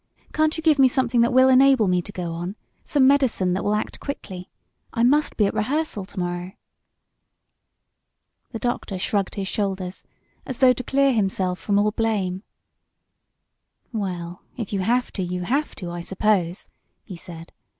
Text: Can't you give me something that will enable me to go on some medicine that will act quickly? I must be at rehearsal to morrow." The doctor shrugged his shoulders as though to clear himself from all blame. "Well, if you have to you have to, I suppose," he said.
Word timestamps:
Can't 0.33 0.57
you 0.57 0.63
give 0.63 0.79
me 0.79 0.87
something 0.87 1.21
that 1.21 1.31
will 1.31 1.47
enable 1.47 1.87
me 1.87 2.01
to 2.01 2.11
go 2.11 2.31
on 2.33 2.55
some 2.83 3.05
medicine 3.05 3.53
that 3.53 3.63
will 3.63 3.75
act 3.75 3.99
quickly? 3.99 4.49
I 4.91 5.03
must 5.03 5.37
be 5.37 5.45
at 5.45 5.53
rehearsal 5.53 6.07
to 6.07 6.19
morrow." 6.19 6.53
The 8.49 8.57
doctor 8.57 8.97
shrugged 8.97 9.35
his 9.35 9.47
shoulders 9.47 10.03
as 10.43 10.57
though 10.57 10.73
to 10.73 10.83
clear 10.83 11.13
himself 11.13 11.59
from 11.59 11.77
all 11.77 11.91
blame. 11.91 12.41
"Well, 13.93 14.41
if 14.57 14.73
you 14.73 14.79
have 14.79 15.11
to 15.11 15.21
you 15.21 15.43
have 15.43 15.75
to, 15.75 15.91
I 15.91 16.01
suppose," 16.01 16.67
he 17.03 17.15
said. 17.15 17.51